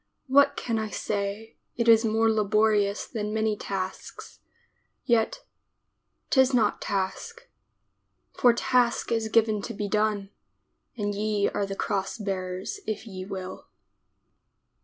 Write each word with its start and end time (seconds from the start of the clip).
What 0.25 0.55
can 0.55 0.79
I 0.79 0.89
say— 0.89 1.57
it 1.77 1.87
is 1.87 2.03
more 2.03 2.27
laborious 2.27 3.05
than 3.05 3.31
many 3.35 3.55
tasks, 3.55 4.39
Yet— 5.05 5.45
'tis 6.31 6.55
not 6.55 6.81
task— 6.81 7.47
For 8.39 8.51
task 8.51 9.11
is 9.11 9.29
given 9.29 9.61
to 9.61 9.75
be 9.75 9.87
done 9.87 10.31
And 10.97 11.13
ye 11.13 11.47
are 11.49 11.67
the 11.67 11.75
cross 11.75 12.17
bearers 12.17 12.79
if 12.87 13.05
ye 13.05 13.25
will. 13.25 13.67